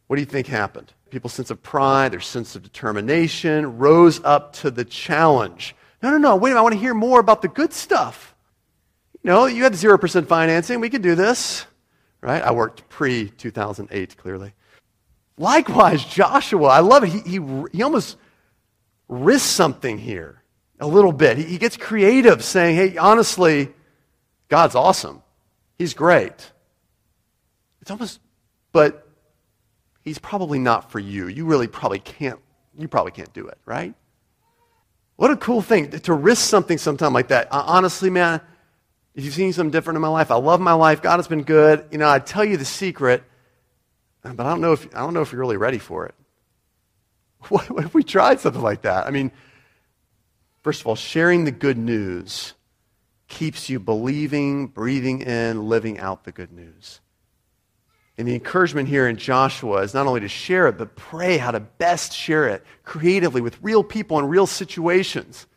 [0.07, 0.91] what do you think happened?
[1.11, 5.75] People's sense of pride, their sense of determination rose up to the challenge.
[6.01, 8.35] No, no, no, wait a minute, I want to hear more about the good stuff.
[9.23, 11.65] Know, you had 0% financing, we could do this,
[12.21, 12.41] right?
[12.41, 14.53] I worked pre 2008, clearly.
[15.37, 17.09] Likewise, Joshua, I love it.
[17.09, 18.17] He, he, he almost
[19.07, 20.43] risks something here
[20.79, 21.37] a little bit.
[21.37, 23.69] He, he gets creative, saying, hey, honestly,
[24.47, 25.21] God's awesome.
[25.77, 26.51] He's great.
[27.81, 28.19] It's almost,
[28.71, 29.07] but
[30.01, 31.27] he's probably not for you.
[31.27, 32.39] You really probably can't,
[32.77, 33.93] you probably can't do it, right?
[35.15, 37.47] What a cool thing to risk something sometime like that.
[37.51, 38.41] Honestly, man,
[39.15, 41.01] if you've seen something different in my life, I love my life.
[41.01, 41.85] God has been good.
[41.91, 43.23] You know, I tell you the secret.
[44.23, 46.15] Uh, but I don't know if, I don't know if you're really ready for it.
[47.47, 49.07] What, what if we tried something like that?
[49.07, 49.31] I mean,
[50.61, 52.53] first of all, sharing the good news
[53.29, 56.99] keeps you believing, breathing in, living out the good news.
[58.17, 61.51] And the encouragement here in Joshua is not only to share it, but pray how
[61.51, 65.47] to best share it creatively with real people in real situations.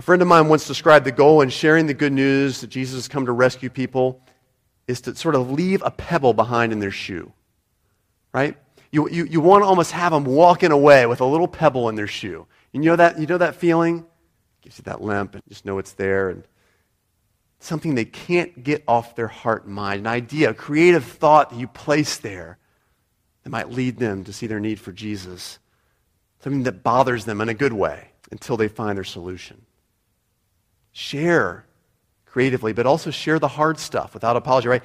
[0.00, 2.94] A friend of mine once described the goal in sharing the good news that Jesus
[2.94, 4.22] has come to rescue people
[4.86, 7.34] is to sort of leave a pebble behind in their shoe.
[8.32, 8.56] Right?
[8.90, 11.96] You, you, you want to almost have them walking away with a little pebble in
[11.96, 12.46] their shoe.
[12.72, 14.06] You know that, you know that feeling?
[14.62, 16.30] gives you that limp and just know it's there.
[16.30, 16.44] And
[17.58, 21.58] something they can't get off their heart and mind, an idea, a creative thought that
[21.58, 22.56] you place there
[23.44, 25.58] that might lead them to see their need for Jesus,
[26.42, 29.66] something that bothers them in a good way until they find their solution.
[30.92, 31.66] Share
[32.26, 34.82] creatively, but also share the hard stuff without apology, right?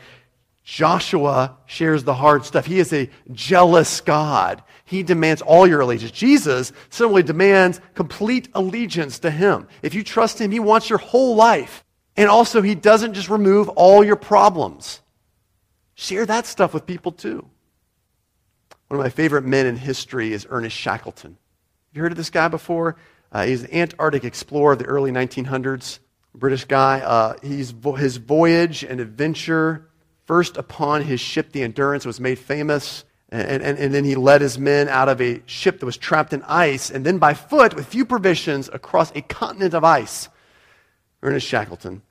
[0.64, 2.66] Joshua shares the hard stuff.
[2.66, 4.64] He is a jealous God.
[4.86, 6.12] He demands all your allegiance.
[6.12, 9.68] Jesus similarly demands complete allegiance to him.
[9.84, 11.84] If you trust him, he wants your whole life.
[12.18, 15.02] And also, he doesn't just remove all your problems.
[15.94, 17.48] Share that stuff with people too.
[18.88, 21.32] One of my favorite men in history is Ernest Shackleton.
[21.32, 22.96] Have you heard of this guy before?
[23.36, 26.00] Uh, he's an Antarctic explorer of the early 1900s.
[26.34, 27.02] British guy.
[27.02, 29.90] Uh, he's, his voyage and adventure,
[30.24, 33.04] first upon his ship, the Endurance, was made famous.
[33.28, 36.32] And, and, and then he led his men out of a ship that was trapped
[36.32, 40.30] in ice, and then by foot, with few provisions, across a continent of ice.
[41.22, 42.04] Ernest Shackleton.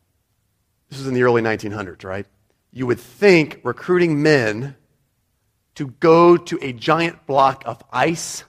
[0.91, 2.27] This was in the early 1900s, right?
[2.71, 4.77] You would think recruiting men
[5.77, 8.45] to go to a giant block of ice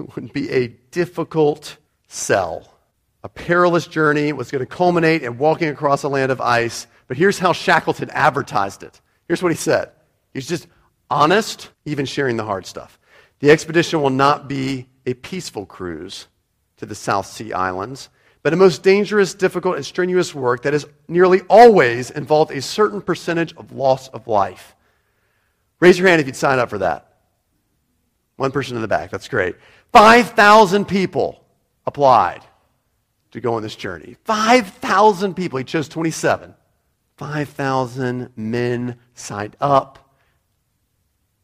[0.14, 1.76] would be a difficult
[2.08, 2.74] sell.
[3.22, 6.86] A perilous journey was going to culminate in walking across a land of ice.
[7.06, 9.00] But here's how Shackleton advertised it.
[9.28, 9.90] Here's what he said.
[10.32, 10.66] He's just
[11.10, 12.98] honest, even sharing the hard stuff.
[13.40, 16.28] The expedition will not be a peaceful cruise
[16.78, 18.08] to the South Sea Islands
[18.42, 23.02] but a most dangerous, difficult, and strenuous work that has nearly always involved a certain
[23.02, 24.74] percentage of loss of life.
[25.78, 27.18] Raise your hand if you'd sign up for that.
[28.36, 29.10] One person in the back.
[29.10, 29.56] That's great.
[29.92, 31.44] 5,000 people
[31.86, 32.42] applied
[33.32, 34.16] to go on this journey.
[34.24, 35.58] 5,000 people.
[35.58, 36.54] He chose 27.
[37.16, 40.14] 5,000 men signed up.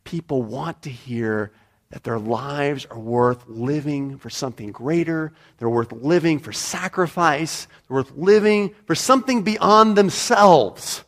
[0.05, 1.53] People want to hear
[1.91, 5.33] that their lives are worth living for something greater.
[5.59, 7.69] They're worth living for sacrifice.
[7.87, 11.05] They're worth living for something beyond themselves.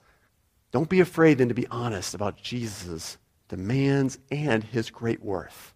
[0.70, 3.16] Don't be afraid then to be honest about Jesus'
[3.48, 5.74] demands and his great worth.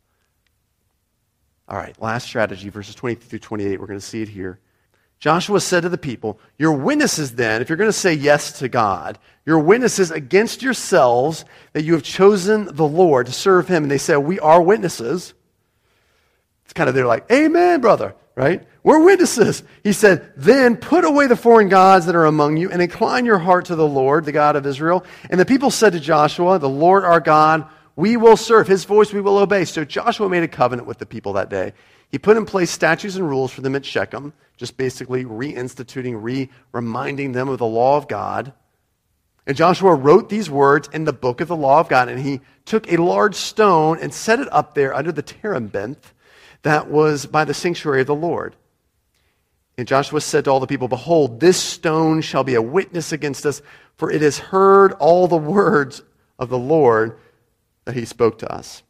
[1.73, 3.81] All right, last strategy, verses 20 through 28.
[3.81, 4.61] We're going to see it here.
[5.19, 8.69] Joshua said to the people, Your witnesses then, if you're going to say yes to
[8.69, 13.85] God, your witnesses against yourselves that you have chosen the Lord to serve him.
[13.85, 15.33] And they said, We are witnesses.
[16.65, 18.63] It's kind of, they're like, Amen, brother, right?
[18.83, 19.63] We're witnesses.
[19.83, 23.39] He said, Then put away the foreign gods that are among you and incline your
[23.39, 25.07] heart to the Lord, the God of Israel.
[25.31, 28.69] And the people said to Joshua, The Lord our God, we will serve.
[28.69, 29.65] His voice we will obey.
[29.65, 31.73] So Joshua made a covenant with the people that day.
[32.11, 36.51] He put in place statutes and rules for them at Shechem, just basically reinstituting, re
[36.73, 38.53] reminding them of the law of God.
[39.47, 42.41] And Joshua wrote these words in the book of the law of God, and he
[42.65, 46.13] took a large stone and set it up there under the terebinth
[46.63, 48.55] that was by the sanctuary of the Lord.
[49.77, 53.47] And Joshua said to all the people, Behold, this stone shall be a witness against
[53.47, 53.63] us,
[53.97, 56.03] for it has heard all the words
[56.39, 57.19] of the Lord
[57.85, 58.83] that he spoke to us.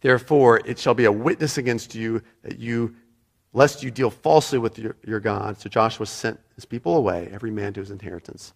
[0.00, 2.94] Therefore, it shall be a witness against you that you,
[3.52, 5.58] lest you deal falsely with your, your God.
[5.60, 8.52] So Joshua sent his people away, every man to his inheritance.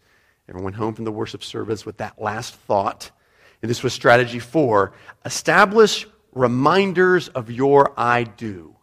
[0.48, 3.10] Everyone went home from the worship service with that last thought.
[3.62, 4.92] And this was strategy four
[5.24, 8.76] establish reminders of your I do.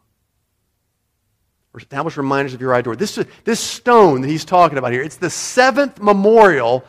[1.76, 2.96] Establish reminders of your I do.
[2.96, 6.84] This, this stone that he's talking about here, it's the seventh memorial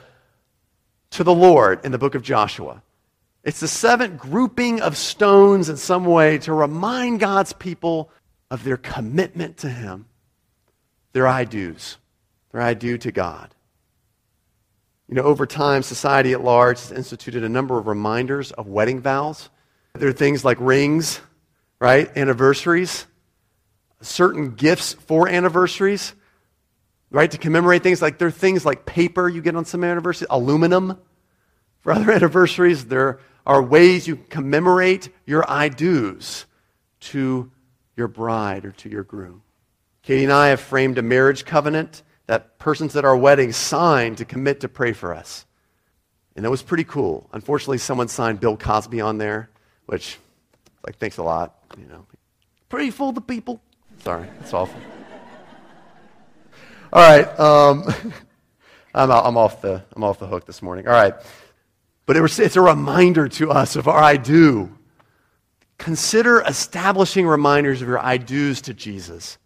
[1.10, 2.82] to the Lord in the book of Joshua.
[3.44, 8.10] It's the seventh grouping of stones in some way to remind God's people
[8.50, 10.06] of their commitment to Him,
[11.12, 11.98] their I do's,
[12.52, 13.54] their I do to God.
[15.08, 19.00] You know, over time, society at large has instituted a number of reminders of wedding
[19.00, 19.48] vows.
[19.94, 21.20] There are things like rings,
[21.80, 22.14] right?
[22.16, 23.06] Anniversaries,
[24.02, 26.14] certain gifts for anniversaries,
[27.10, 27.30] right?
[27.30, 30.98] To commemorate things like there are things like paper you get on some anniversaries, aluminum
[31.88, 32.84] for other anniversaries.
[32.84, 36.44] There are ways you commemorate your I do's
[37.00, 37.50] to
[37.96, 39.40] your bride or to your groom.
[40.02, 44.26] Katie and I have framed a marriage covenant that persons at our wedding sign to
[44.26, 45.46] commit to pray for us.
[46.36, 47.26] And that was pretty cool.
[47.32, 49.48] Unfortunately, someone signed Bill Cosby on there,
[49.86, 50.18] which,
[50.86, 51.56] like, thanks a lot.
[51.78, 52.04] You know,
[52.68, 53.62] pray for the people.
[54.04, 54.78] Sorry, that's awful.
[56.92, 57.84] All right, um,
[58.94, 60.86] I'm, I'm, off the, I'm off the hook this morning.
[60.86, 61.14] All right.
[62.08, 64.74] But it's a reminder to us of our I do.
[65.76, 69.36] Consider establishing reminders of your I do's to Jesus.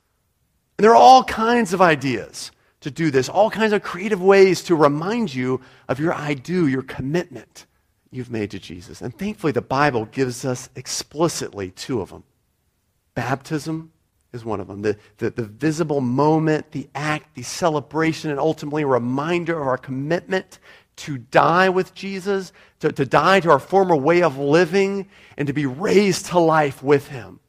[0.78, 2.52] And there are all kinds of ideas
[2.82, 6.68] to do this, all kinds of creative ways to remind you of your I do,
[6.68, 7.66] your commitment
[8.12, 9.00] you've made to Jesus.
[9.00, 12.22] And thankfully, the Bible gives us explicitly two of them
[13.16, 13.90] baptism
[14.32, 14.82] is one of them.
[14.82, 19.76] The, the, the, visible moment, the act, the celebration, and ultimately a reminder of our
[19.76, 20.58] commitment
[21.02, 25.52] to die with Jesus, to, to die to our former way of living, and to
[25.52, 27.40] be raised to life with him.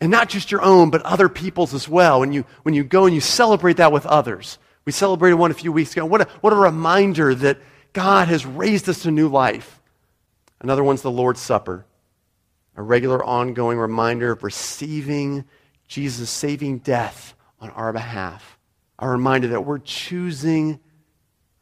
[0.00, 2.20] And not just your own, but other people's as well.
[2.20, 4.58] When you, when you go and you celebrate that with others.
[4.84, 6.04] We celebrated one a few weeks ago.
[6.04, 7.58] What a, what a reminder that
[7.92, 9.80] God has raised us to new life.
[10.60, 11.86] Another one's the Lord's Supper
[12.76, 15.44] a regular ongoing reminder of receiving
[15.86, 18.58] Jesus' saving death on our behalf.
[18.98, 20.80] A reminder that we're choosing,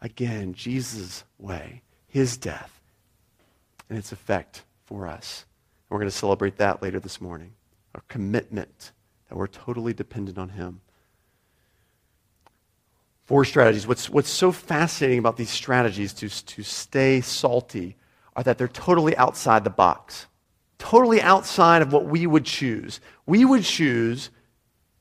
[0.03, 2.83] again, Jesus' way, his death,
[3.89, 5.47] and its effect for us.
[5.89, 7.55] And we're going to celebrate that later this morning.
[7.95, 8.93] A commitment
[9.31, 10.83] that we're totally dependent on him.
[13.25, 13.87] Four strategies.
[13.87, 17.97] What's, what's so fascinating about these strategies to, to stay salty
[18.37, 20.27] are that they're totally outside the box
[20.83, 22.99] totally outside of what we would choose.
[23.25, 24.31] We would choose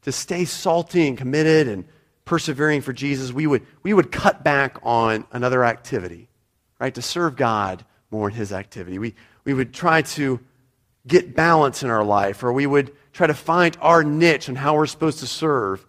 [0.03, 1.85] to stay salty and committed and
[2.31, 3.33] persevering for Jesus.
[3.33, 6.29] We would, we would cut back on another activity,
[6.79, 6.95] right?
[6.95, 8.99] To serve God more in his activity.
[8.99, 10.39] We, we would try to
[11.05, 14.77] get balance in our life, or we would try to find our niche and how
[14.77, 15.85] we're supposed to serve.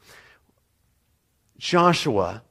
[1.59, 2.43] Joshua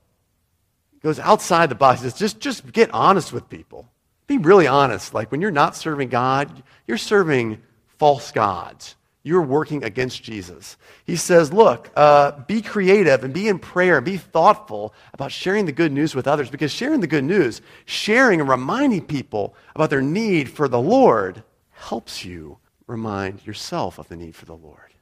[1.04, 2.00] goes outside the box.
[2.00, 3.89] He says, just, just get honest with people.
[4.26, 5.14] Be really honest.
[5.14, 7.62] Like when you're not serving God, you're serving
[7.98, 8.96] false gods.
[9.24, 10.78] You're working against Jesus.
[11.05, 15.65] He says, look, uh, be creative and be in prayer and be thoughtful about sharing
[15.65, 19.91] the good news with others because sharing the good news, sharing and reminding people about
[19.91, 22.57] their need for the Lord helps you
[22.88, 24.93] remind yourself of the need for the Lord.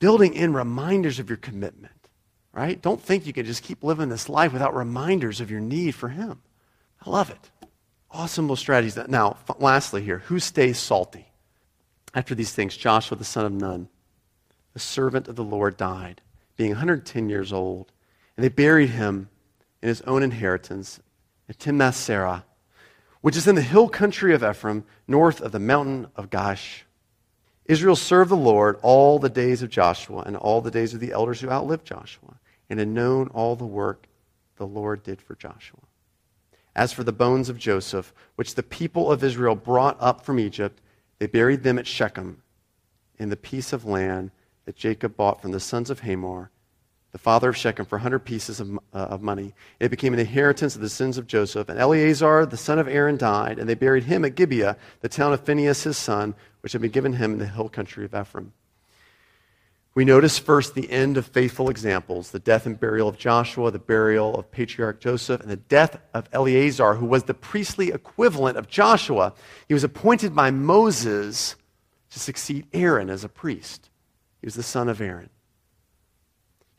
[0.00, 2.08] Building in reminders of your commitment,
[2.52, 2.82] right?
[2.82, 6.08] Don't think you can just keep living this life without reminders of your need for
[6.08, 6.42] Him.
[7.00, 7.50] I love it.
[8.10, 8.96] Awesome little strategies.
[9.08, 11.28] Now, lastly, here, who stays salty?
[12.14, 13.88] After these things, Joshua the son of Nun,
[14.72, 16.20] the servant of the Lord, died,
[16.56, 17.92] being 110 years old.
[18.36, 19.28] And they buried him
[19.82, 21.00] in his own inheritance
[21.48, 22.44] at Timnath Serah,
[23.20, 26.82] which is in the hill country of Ephraim, north of the mountain of Gaash.
[27.64, 31.12] Israel served the Lord all the days of Joshua and all the days of the
[31.12, 32.38] elders who outlived Joshua,
[32.68, 34.06] and had known all the work
[34.56, 35.80] the Lord did for Joshua.
[36.76, 40.80] As for the bones of Joseph, which the people of Israel brought up from Egypt,
[41.24, 42.42] they buried them at Shechem
[43.18, 44.30] in the piece of land
[44.66, 46.50] that Jacob bought from the sons of Hamor,
[47.12, 49.54] the father of Shechem, for 100 pieces of, uh, of money.
[49.80, 51.70] It became an inheritance of the sins of Joseph.
[51.70, 55.32] And Eleazar, the son of Aaron, died, and they buried him at Gibeah, the town
[55.32, 58.52] of Phinehas, his son, which had been given him in the hill country of Ephraim.
[59.94, 63.78] We notice first the end of faithful examples the death and burial of Joshua, the
[63.78, 68.68] burial of patriarch Joseph, and the death of Eleazar, who was the priestly equivalent of
[68.68, 69.34] Joshua.
[69.68, 71.54] He was appointed by Moses
[72.10, 73.88] to succeed Aaron as a priest.
[74.40, 75.30] He was the son of Aaron.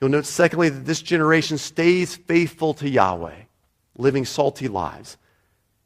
[0.02, 3.44] You'll note, secondly, that this generation stays faithful to Yahweh,
[3.98, 5.18] living salty lives.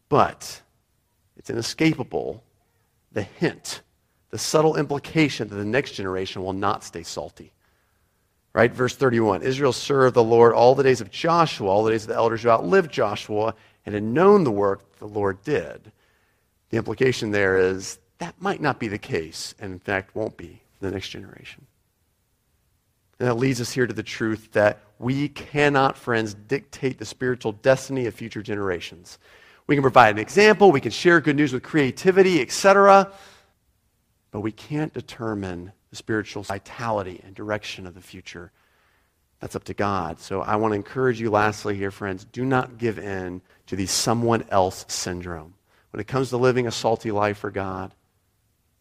[0.10, 0.64] But
[1.38, 2.44] it's inescapable
[3.12, 3.82] the hint
[4.30, 7.52] the subtle implication that the next generation will not stay salty.
[8.54, 8.72] Right?
[8.74, 12.10] Verse 31 Israel served the Lord all the days of Joshua, all the days of
[12.10, 13.54] the elders who outlived Joshua,
[13.86, 15.92] and had known the work the Lord did.
[16.70, 20.62] The implication there is that might not be the case, and in fact won't be
[20.78, 21.66] for the next generation.
[23.18, 27.54] And that leads us here to the truth that we cannot, friends, dictate the spiritual
[27.54, 29.20] destiny of future generations.
[29.68, 33.12] We can provide an example, we can share good news with creativity, etc
[34.32, 38.52] but we can't determine the spiritual vitality and direction of the future.
[39.40, 40.20] That's up to God.
[40.20, 43.86] So I want to encourage you, lastly, here, friends, do not give in to the
[43.86, 45.54] someone else syndrome.
[45.92, 47.94] When it comes to living a salty life for God,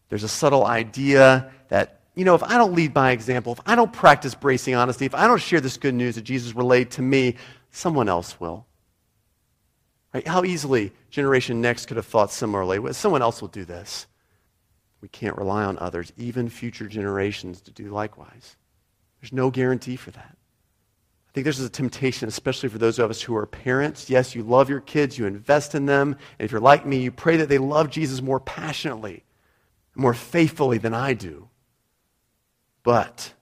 [0.09, 3.75] there's a subtle idea that, you know, if I don't lead by example, if I
[3.75, 7.01] don't practice bracing honesty, if I don't share this good news that Jesus relayed to
[7.01, 7.35] me,
[7.71, 8.65] someone else will.
[10.13, 10.27] Right?
[10.27, 12.93] How easily Generation Next could have thought similarly.
[12.93, 14.07] Someone else will do this.
[15.01, 18.57] We can't rely on others, even future generations, to do likewise.
[19.21, 20.35] There's no guarantee for that.
[21.29, 24.09] I think this is a temptation, especially for those of us who are parents.
[24.09, 26.17] Yes, you love your kids, you invest in them.
[26.39, 29.23] And if you're like me, you pray that they love Jesus more passionately,
[29.95, 31.49] more faithfully than I do.
[32.83, 33.33] But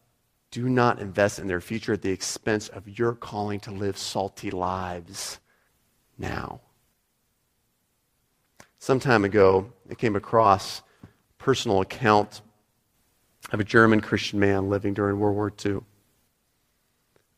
[0.52, 4.52] do not invest in their future at the expense of your calling to live salty
[4.52, 5.40] lives
[6.18, 6.60] now.
[8.80, 10.82] Some time ago, I came across
[11.48, 12.42] personal account
[13.54, 15.80] of a German Christian man living during World War II.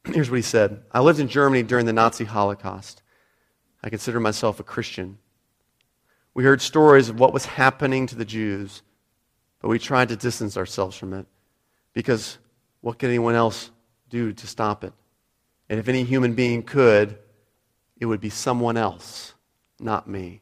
[0.16, 3.04] Here's what he said I lived in Germany during the Nazi Holocaust.
[3.84, 5.20] I consider myself a Christian.
[6.34, 8.82] We heard stories of what was happening to the Jews,
[9.62, 11.28] but we tried to distance ourselves from it
[11.94, 12.40] because
[12.82, 13.70] what could anyone else
[14.10, 14.94] do to stop it?
[15.70, 17.16] And if any human being could,
[18.00, 19.36] it would be someone else,
[19.80, 20.42] not me.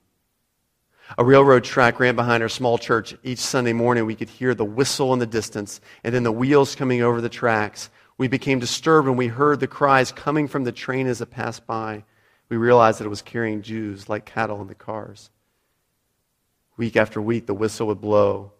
[1.18, 3.16] A railroad track ran behind our small church.
[3.24, 6.76] Each Sunday morning, we could hear the whistle in the distance and then the wheels
[6.76, 7.90] coming over the tracks.
[8.18, 11.66] We became disturbed when we heard the cries coming from the train as it passed
[11.66, 12.04] by.
[12.50, 15.30] We realized that it was carrying Jews like cattle in the cars.
[16.76, 18.52] Week after week, the whistle would blow.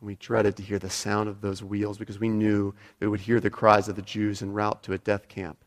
[0.00, 3.20] And we dreaded to hear the sound of those wheels because we knew we would
[3.20, 5.64] hear the cries of the Jews en route to a death camp.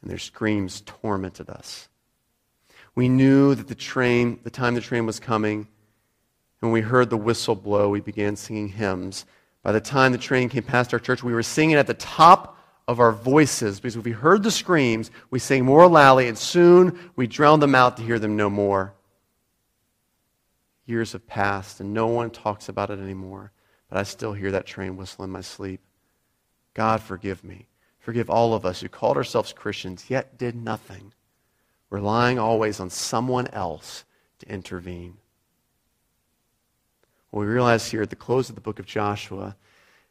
[0.00, 1.88] And their screams tormented us.
[2.96, 5.66] We knew that the train, the time the train was coming, and
[6.60, 9.26] when we heard the whistle blow, we began singing hymns.
[9.62, 12.58] By the time the train came past our church, we were singing at the top
[12.88, 16.98] of our voices because if we heard the screams, we sang more loudly, and soon
[17.16, 18.94] we drowned them out to hear them no more.
[20.86, 23.52] Years have passed, and no one talks about it anymore,
[23.90, 25.82] but I still hear that train whistle in my sleep.
[26.72, 27.66] God, forgive me.
[27.98, 31.12] Forgive all of us who called ourselves Christians, yet did nothing
[31.90, 34.04] relying always on someone else
[34.38, 35.16] to intervene.
[37.30, 39.56] What we realize here at the close of the book of Joshua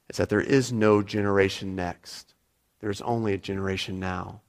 [0.09, 2.33] is that there is no generation next.
[2.79, 4.41] There is only a generation now.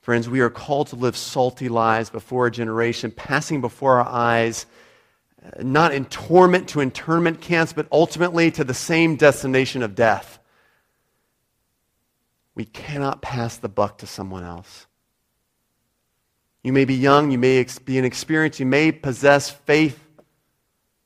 [0.00, 4.66] Friends, we are called to live salty lives before a generation, passing before our eyes,
[5.44, 10.38] uh, not in torment to internment camps, but ultimately to the same destination of death.
[12.54, 14.86] We cannot pass the buck to someone else.
[16.62, 19.98] You may be young, you may be inexperienced, you may possess faith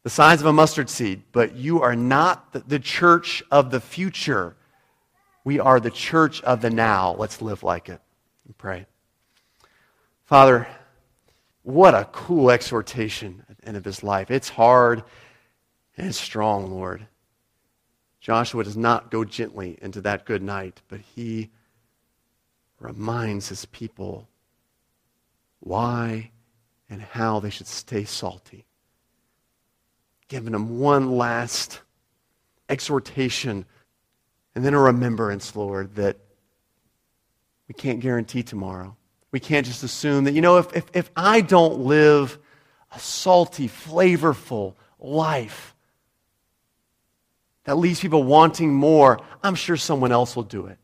[0.02, 4.54] the size of a mustard seed, but you are not the church of the future.
[5.44, 7.14] We are the church of the now.
[7.18, 8.00] Let's live like it
[8.44, 8.86] and pray.
[10.24, 10.66] Father,
[11.62, 14.30] what a cool exhortation at the end of his life.
[14.30, 15.02] It's hard
[15.96, 17.06] and it's strong, Lord.
[18.20, 21.50] Joshua does not go gently into that good night, but he
[22.78, 24.28] reminds his people
[25.64, 26.30] why
[26.88, 28.66] and how they should stay salty.
[30.28, 31.80] Giving them one last
[32.68, 33.64] exhortation
[34.54, 36.16] and then a remembrance, Lord, that
[37.66, 38.96] we can't guarantee tomorrow.
[39.32, 42.38] We can't just assume that, you know, if, if, if I don't live
[42.94, 45.74] a salty, flavorful life
[47.64, 50.78] that leaves people wanting more, I'm sure someone else will do it.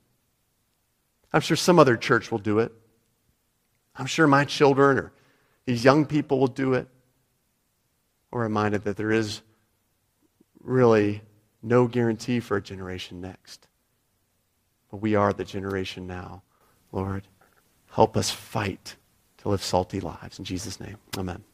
[1.32, 2.72] I'm sure some other church will do it.
[3.96, 5.12] I'm sure my children or
[5.66, 6.88] these young people will do it.
[8.30, 9.42] We're reminded that there is
[10.60, 11.22] really
[11.62, 13.66] no guarantee for a generation next.
[14.90, 16.42] But we are the generation now.
[16.92, 17.26] Lord,
[17.90, 18.96] help us fight
[19.38, 20.38] to live salty lives.
[20.38, 21.44] In Jesus' name, amen.